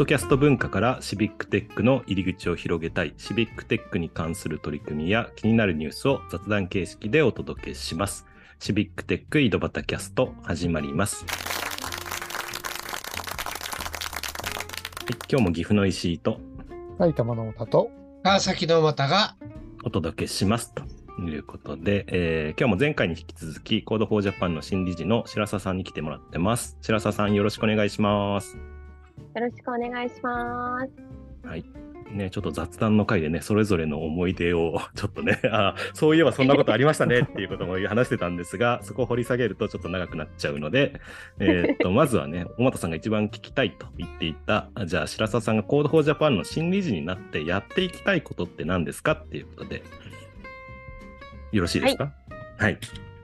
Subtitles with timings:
[0.00, 8.24] ドキャスト文化からシビックテックの入り口を広げたい、シビックテックに関する取り組みや気になるニュースを雑談形式でお届けします。
[8.60, 11.26] シビックテック井戸端キャスト始まります。
[11.26, 11.32] は
[15.10, 16.40] い、今日も岐阜の石井と
[16.98, 17.90] 埼玉の太と
[18.22, 19.36] 川崎の又が
[19.84, 20.82] お届けしますと
[21.20, 26.78] いうことで、えー今日も前回に引き続き、 Code for Japan の新理事の白澤さんに来てもらってます。
[26.80, 28.79] 白澤さん、よろしくお願いします。
[29.34, 30.80] よろしくお願いしま
[31.44, 31.46] す。
[31.46, 31.64] はい。
[32.10, 41.00] ね、ちょっと雑談の回でね、それぞれの思い出を ちょっとね、あそういえばそんなことありましたね っていうことも話してたんですが、そこを掘り下げるとちょっと長くなっちゃうので、
[41.38, 49.82] えーっと、 まずはね、小俣さんが一番聞きたいと言っていた、あじゃあ白澤さんが Code for Japan の新理事になってやっていきたいことって何ですかっていうことで、
[51.52, 52.12] よろしいですか？
[52.58, 52.78] はい。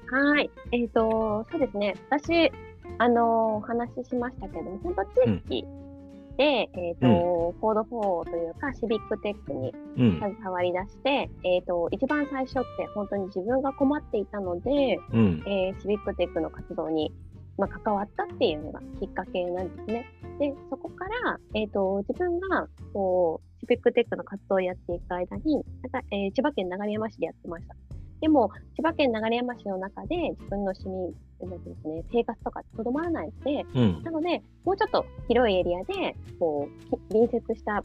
[0.08, 0.50] はい。
[0.70, 1.96] えっ、と、そうですね。
[2.10, 2.52] 私、
[2.98, 5.08] あのお話ししましたけども、本当地
[5.48, 5.85] 域で、
[6.42, 10.20] えっ、と、コード4というか、シビックテックにうん。
[10.20, 15.42] 携わり出して、えっ、と、一番最初って本当に自分が困っていたので、うん。
[15.46, 17.12] えーシビックテックの活動に、
[17.58, 20.06] まあ、関わったっていうのがきっかけなんですね。
[20.38, 27.74] で、そこから、えっ、と、自分が、こう、シビックテックの活動をやっていく間に、なんかえー千葉県流山市でやってました。
[28.20, 34.02] でも、千葉県流山市の中で自分の市民、ですね、生活とかとどまらないので、うん。
[34.02, 37.82] なので、もうちょっと広いエリアで、こう、き隣接した、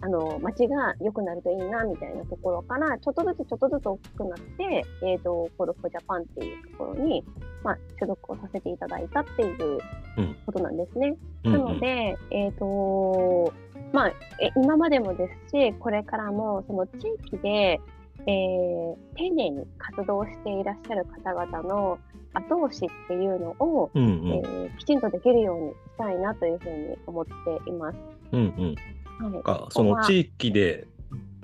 [0.00, 7.24] あの、街が良くなるといいな、みたいなところから、ちょっとずつちょっとずつ大きくなって、えっ、と、コードフジャパンっていうところに、
[7.62, 9.78] まあ、所属をさせていただいたっていう
[10.18, 11.16] うんことなんですね。
[11.44, 13.52] うんなので、えっ、と、
[13.92, 14.08] まあ、
[14.40, 17.80] え今までもですし、これからも、その地域で、
[18.20, 21.98] えー丁寧に活動していらっしゃる方々の
[22.32, 24.04] 後押しっていうのを、うん。
[24.04, 24.28] うん。
[24.28, 27.98] えーきちんとできるようにしたいなというふうに思っています。
[28.32, 28.74] うん。
[29.20, 29.32] うん。
[29.34, 30.88] はい、かその地域で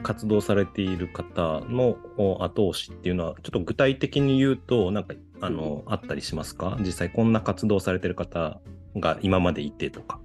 [0.03, 6.77] 活動されている方のお後押しっていうのは、ちょっと具体的に言うと、なんか、あの、あったりしますか？
[6.81, 8.61] 実際こんな活動されてる方
[8.97, 10.19] が今までいてとか。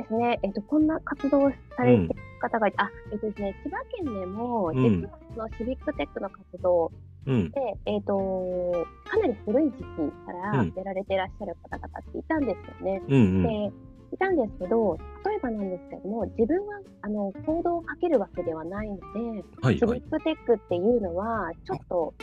[0.00, 6.92] ですね、えっと、こんな活動をされている方がいて、あ、えっとですね、千葉県でも、うん実はそのシビックテックの活動
[7.26, 7.50] うん。
[7.50, 9.82] で、えっと、かなり古い時期
[10.26, 13.02] からうんやられていらっしゃる方々っていたんですよね。
[13.08, 13.42] うんうん。
[13.42, 13.72] で
[14.12, 19.78] いたんですけど、例えばなんですけども、自分はあの行動をかけるわけではないので、はいはい。
[19.78, 22.14] シビックテックっていうのは、ちょっと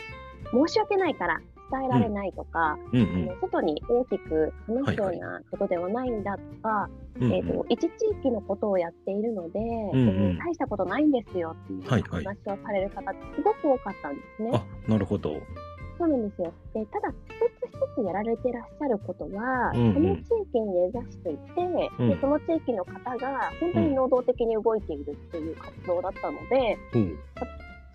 [0.50, 1.40] 申し訳ないから
[1.70, 3.40] 伝えられないとか、うんうん。
[3.40, 6.88] 外に大きく話すよはいうなことではないんだとか、
[7.20, 14.50] うんえー、と一地域のことをやっているので、んうんえー大したことないんですよっていうはいはい話をされる方すごく多かったんですね。
[14.52, 15.34] あ、なるほど。
[15.96, 16.52] そうなんですよ。
[16.74, 20.20] でただ、一つ一つやられてらっしゃることは、うんうんその地
[20.50, 21.40] 域に根ざしていて、
[21.98, 27.18] うんでその地域の方が本当に能動的に動いているっていう活動だったので、うん。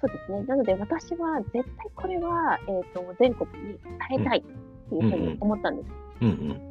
[0.02, 0.44] そうですね。
[0.44, 1.64] なので私は絶対
[1.96, 3.78] これは、えー、と全国に
[4.10, 5.90] 伝えたいっていうふうに思ったんです。
[6.22, 6.70] うんうん。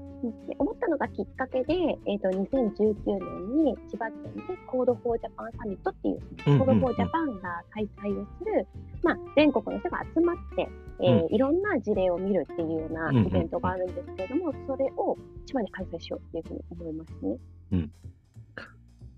[0.48, 1.74] で思ったのがきっかけで、
[2.06, 8.66] えー、と2019年に千葉県で Code for Japan Summit っていう、うんうんうん Code for Japan が開催をする、
[9.02, 10.68] まあ、全国の人が集まって、
[11.00, 15.16] えーいろんな事例を見るっていうようなうんうんイベントがあるんですけれども、それを
[15.46, 17.38] 千葉で開催しようっていうふうに思いますね。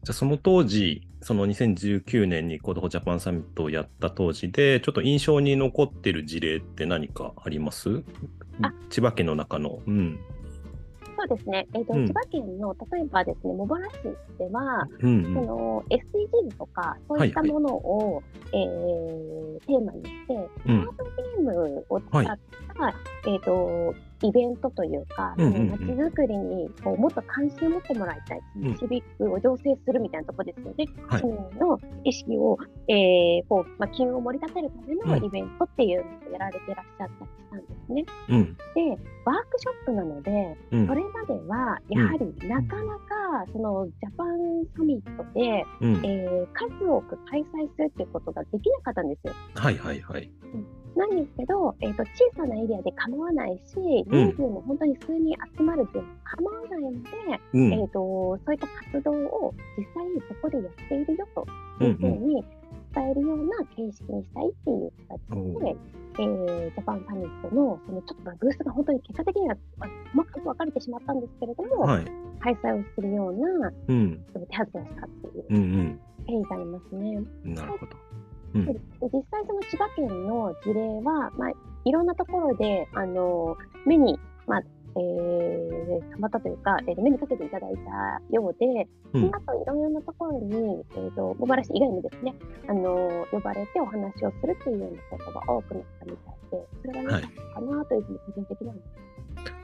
[0.02, 8.02] じゃあその当時、その2019年に Code for Japan Summit をやった当時で、ちょっと印象に残ってる事例って何かあります？
[8.62, 8.72] あ。
[8.88, 9.80] 千葉県の中の。
[9.86, 10.18] うん。
[11.18, 12.06] そうですね、えーとうん。
[12.06, 13.92] 千葉県の例えばですね、茂原市
[14.38, 15.34] では、うんうん。
[15.34, 20.84] その SDGs とかそういったものを、えーテーマにして、うん。
[20.86, 22.38] カードゲームを使った、
[23.26, 30.86] えー、とイベントというか、うんうんうんまちづくりにこうもっと関心を持ってもらいたい、うんシビックを醸成するみたいなところですよね。
[31.58, 38.04] の意識を、えーこうまあ、機運を盛り立てるためうんのイベントっていうのをやられてらっしゃったりしたんですね。
[38.28, 38.56] うん。
[38.74, 44.28] で、ワークショップなので、うんそれまではやはりなかなかそのジャパン
[44.76, 46.06] サミットで、うん。
[46.06, 47.44] えー数多く開催
[47.76, 49.34] するっていうことができなかったんですよ。
[49.54, 50.30] はいはいはい。
[50.96, 57.08] なんですけど、えー、と小さなエリアで構わないし、うん人数も本当に数人集まるっていうのも構わないので、
[57.54, 57.72] うん。
[57.72, 62.44] えー、とそういった活動を実際にそこでやっているよというふうに
[62.94, 65.76] 伝えるような形式にしたいっていう形で、
[66.18, 72.04] えージャパンサミットのそのちょっとブースが本当に結果的にはあ細かく分かれてしまったんですけれども、はい。
[72.40, 74.24] 開催をするようなうん。
[74.50, 77.22] 手はずをしたっていううん経緯がありますね。
[77.44, 77.54] うん。
[77.54, 77.96] なるほど。
[78.54, 78.66] うん。
[78.66, 81.50] で実際その千葉県の事例は、まあ、
[81.84, 83.56] いろんなところで、あの、
[83.86, 84.62] 目に、まあ、
[84.96, 92.34] えー、たまったというか、えー、目にかけていただいたようで、その後いろいろなところに、えーと、茂原市以外にですね、
[92.68, 99.09] あの呼ばれてお話をするっていうようなことが多くなったみたいで、それが良かったかなというふうに個人的には思います。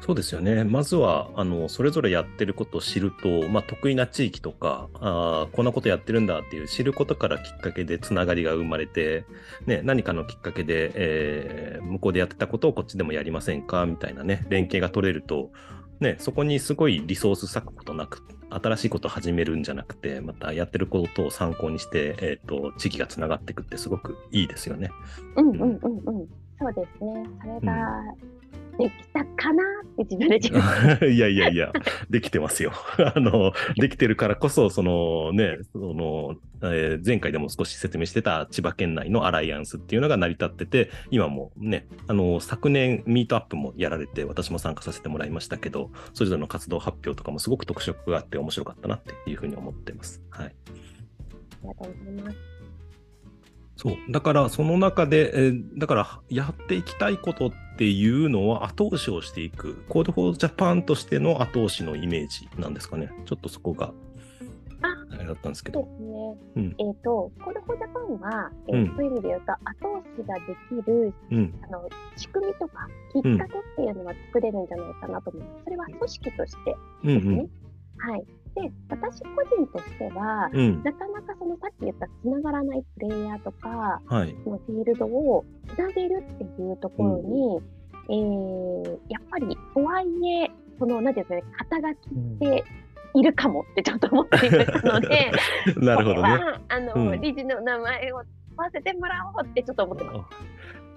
[0.06, 0.62] そうですよね。
[0.62, 9.24] まずは、あの、それぞれやってることを知ると、まあ、得意な地域とか、あこんなことやってるんだっていう知ることからきっかけでつながりが生まれて、
[9.66, 13.84] ね、何かのきっかけで、えー、向こうでやってたことをこっちでもやりませんか？
[13.84, 15.50] みたいなね、連携が取れると、
[15.98, 24.88] ね、そこにすごいリソース割くことなく、新しいことを始めるんじゃなくて、またやってることを参考にして、えっ、ー、と、地域がつながっていくってすごくいいですよね。
[25.34, 25.80] うんうんうんうん。
[26.60, 27.28] そうですね。
[27.42, 27.72] それが、
[28.20, 28.36] うん
[28.78, 30.60] できたかなって自分で自分
[31.12, 31.72] いやいやいや、
[32.10, 32.72] できてますよ。
[33.14, 50.22] あの、できてるからこそ、そのね、その、えー、前回でも少し説明してた千葉県内のアライアンスっていうのが成り立ってて、今もね、あの、昨年ミートアップもやられて、私も参加させてもらいましたけど、それぞれの活動発表とかもすごく特色があって面白かったなっていうふうに思ってます。
[50.30, 50.46] はい。
[50.46, 50.50] あ
[51.62, 52.55] りがとうございます。
[53.76, 53.96] そう。
[54.10, 59.84] だから、その中で、えー、だから、やっていきたいことっていうのは後押しをしていく。
[59.88, 63.10] Code for Japan としての後押しのイメージなんですかね。
[63.26, 63.92] ちょっとそこが、
[65.10, 65.82] あれだったんですけど。
[65.82, 65.86] ね。
[66.56, 75.64] うん、えっ、ー、と、 Code for Japan は、えー、うん、そういう意味で言うと、後押しができる、うん、あの仕組みとか、きっかけっていうのは作れるんじゃないかなと思います。
[75.64, 77.32] それは組織としてですね。
[77.32, 77.50] うんうん
[77.98, 78.24] はい。
[78.54, 87.58] で、私個人としては、うん、なかなかそのさっき言ったつながらないプレイヤーとか、はい、そのフィールドをつなげるっていうところに、
[88.08, 90.06] うん、えー、やっぱりとはい
[90.42, 90.50] え、
[90.80, 92.64] その、なんていうんですかね、肩書きって
[93.14, 95.30] いるかもってちょっと思っているので、
[95.78, 96.40] なるほどね。
[96.68, 100.28] あの、うん、理事の名前を使わせてもらおうってちょっと思ってま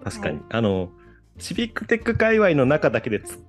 [0.03, 0.19] す。
[0.19, 0.37] 確かに。
[0.37, 0.89] はい、あの、
[1.37, 3.39] シビックテック界隈の中だけでつ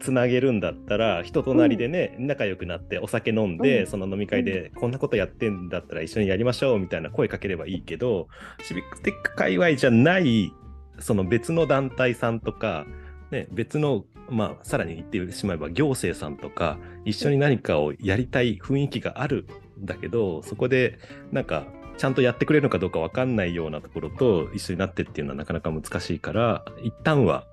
[0.00, 8.28] つなげるんだったら人となりでね、うん、仲良くなってお酒飲んで、うん、その飲み会でこんなことやってんだったら一緒にやりましょうみたいな声かければいいけど
[8.62, 10.52] シビックテック界隈じゃない
[10.98, 12.86] その別の団体さんとか、
[13.30, 19.46] ね、別のまあさらに言ってしまえば行政さんとか一緒に何かをやりたい雰囲気がある
[19.80, 20.98] んだけどそこで
[21.32, 21.66] なんか
[22.00, 27.46] ちゃんとやってくれるのかどうか分かんないようなところと一緒になってっていうのはなかなか難しいから、一旦は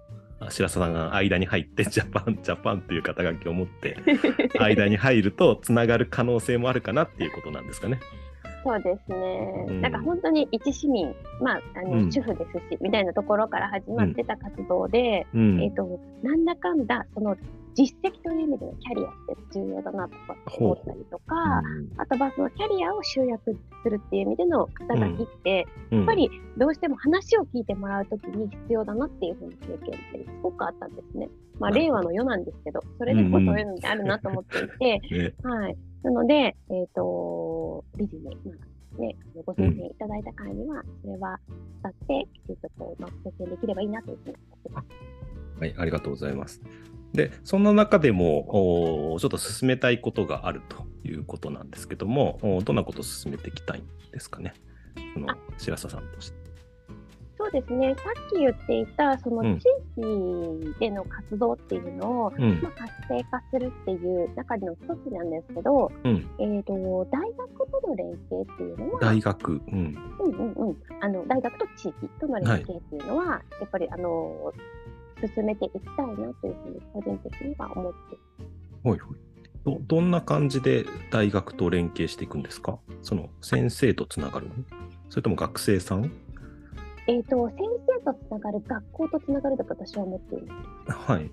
[0.49, 3.97] 白澤さんが間に入って ジャパン、ジャパンっていう肩書きを持って
[4.57, 7.99] 間に入るとつながる可能性もあるかなっていうことなんですかね。
[8.63, 17.35] そうですね、うん、なんか本当に一市民、まあ、あの、主婦ですし、みたいなところから始まってた活動で、うん、えっ、ー、と、なんだかんだ、その
[17.77, 19.11] 実績という意味でのキャリアっ
[19.51, 21.61] て重要だなとか思ったりとか、
[21.97, 31.29] あとはそのキャリアを集約するっていう意味での肩書きって、やっぱりどうしても話を聞いてもらうときに必要だなっていうふうな経験ってすごくあったんですね。
[31.59, 35.77] まあ、令和の世なんですけど、それでこそそういうのってあるなと思っていて、 はい。
[36.07, 38.31] なので、えっ、ー、と、理事に、ま
[38.97, 39.15] あ、ね、
[39.45, 41.37] ご説明いただいた会には、それは
[41.81, 44.87] 使って、きちんとこう、まあ、説明できればいいなというふうに思ってます。
[45.59, 46.61] はい、ありがとうございます。
[47.11, 54.53] で、そんな中でも、ちょっと進めたいことがあるということなんですけども、どんなことを進めていきたいんですかね、
[55.13, 55.27] その
[55.57, 56.46] 白澤さんとして。
[57.37, 59.63] そうですね、さっき言っていた、その地
[59.97, 66.73] 域での活動っていうのを、うん、まあ、活性化するっていう中での一つなんですけど、うん、えっ、と、
[67.11, 70.77] 大学との連携っていうのは、大学、うん、うんうんうん。
[70.99, 74.51] あの、大学と地域との連携っていうのは、はい、やっぱり、あの、
[75.35, 78.17] 進めていきたいなというふうに個人的には思って。
[78.83, 79.09] はいはい。
[79.65, 82.79] どどんな感じで大学と連携していくんですか？
[83.01, 84.53] その先生とつながるの？
[85.09, 86.09] それとも学生さん？
[87.07, 90.91] えっ、ー、と、先生とつながる、学校とつながると私は思っています。
[90.91, 91.31] はい。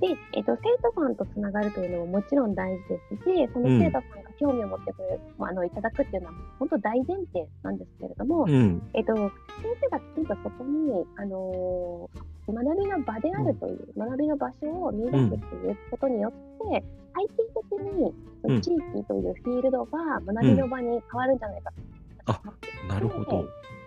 [0.00, 9.32] で、えっ、ー、と、生徒さんとつながるというのももちろん大事ですし、その生徒さんが興味を持ってくれる、うん、あのいただくっていうのは本当大前提なんですけれども、うん、えっ、ー、と、先
[9.80, 12.10] 生がきちんとそこに、あの
[12.46, 22.40] 学びの場であるという、学びの場所を見出すということによって、体系的にその地域というフィールドが学びの場に変わるんじゃないかと、あ
[22.88, 23.46] なるほど。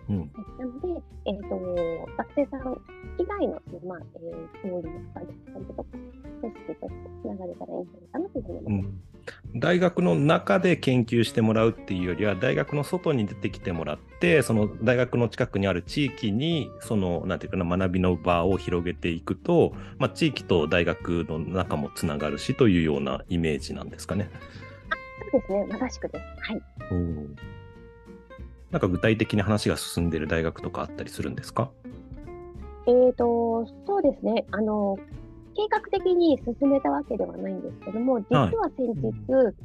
[0.09, 2.81] うん、なので、えーと、学生さん
[3.19, 5.83] 以外のまあえー、教員の方だったりとか、
[6.41, 6.87] 組織と
[7.21, 8.93] つながれたらいいんじゃないかなというふうに思います。
[9.53, 24.31] うん、大学の中で研究してもらうっていうよりは、大学の外に出てきてもらって、その大学の近くにある地域に、その、なんていうかな、学びの場を広げていくと、まあ、地域と大学の中もつながるしというようなイメージなんですかね。
[25.31, 26.51] そうですね、まさしくです。
[26.51, 26.61] はい。
[26.91, 27.35] うん
[28.71, 31.71] なんか具体的に話が進んでいる大学とかあったりするんですか？
[32.87, 34.45] えーと、そうですね。
[34.51, 34.97] あの、
[35.55, 39.13] 計画的に進めたわけではないんですけども、実は先日、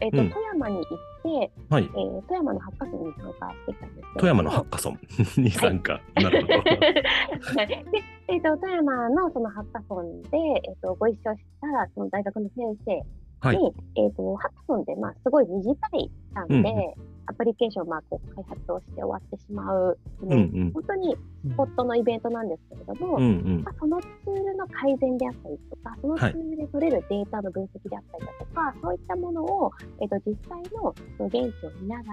[0.00, 0.88] えっ、と、うん富山に行っ
[1.22, 1.84] て、はい。
[1.84, 4.98] えー富山のハッカソンに参加してきたんです富山のハッカソン
[5.42, 6.00] に参加。
[6.16, 6.54] なるほど。
[6.58, 7.84] はい、で、
[8.28, 13.02] えっ、と、富山のそのハッカソンで、えっ、と、ご一緒した、その大学の先生に、
[13.40, 13.74] はい。
[13.96, 20.72] えっ、と、ハッカソンって、まあ、すごい短い期間で、うんうアプリケーションを、まあ、こう、開発をして終わってしまう、うんうん。
[20.72, 21.16] 本当に
[21.46, 23.62] スポットのイベントなんですけれども、うんうん。
[23.64, 23.70] ま。
[23.70, 30.94] あ、そのツールの改善であったりとか、そのツはいールで取れるデータの分析であったりだとか、そういったものを、えっと実際の
[31.26, 32.12] 現地を見なが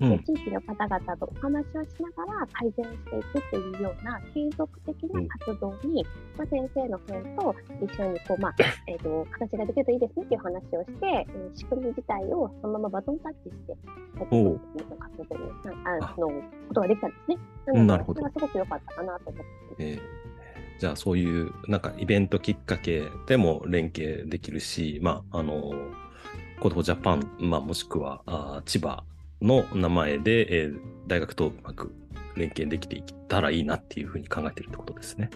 [0.00, 0.16] ら、うん。
[0.16, 6.04] で地域の方々とお話をしながら改善していくっていうような継続的な活動に、
[6.36, 8.54] まあ、先生の方と一緒にこう、まあ
[8.86, 13.76] えっと形ができるといいですねっていう話をして、えー仕組み自体をそのままバトンタッチして、
[14.52, 15.42] の活動に
[15.84, 16.28] ああの
[16.68, 17.36] ことができたんですね。
[17.66, 19.46] なのでなるほどそれがすごく良かったかなと思って。
[19.78, 20.00] えー
[20.78, 25.72] じゃあそういうなんかイベントきっかけでも連携できるし、まあ、あの、
[26.60, 29.02] コードジャパン、まあ、もしくはあー千葉
[29.42, 31.92] の名前で、えー大学とうまく
[32.36, 35.30] 連携できていったらいいなっていうふうに考えてるってことですね。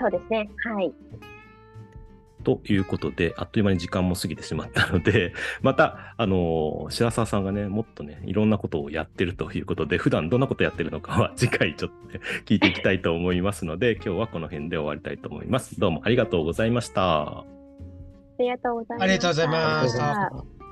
[0.00, 0.48] そうですね。
[0.64, 0.94] はい。
[2.44, 5.32] ということで、あっという間に時間も過ぎてしまったので、
[5.62, 15.80] また、あの、白沢さんがね、もっとね、いろんなことをやってるということで、普段どんなことやってるのかは 次回ちょっと、ね、聞いていきたいと思いますので、今日はこの辺で終わりたいと思います。
[15.80, 17.22] どうもありがとうございました。
[17.22, 17.44] あ
[18.38, 19.02] りがとうございます。
[19.02, 20.63] ありがとうございまありがとうございしたました。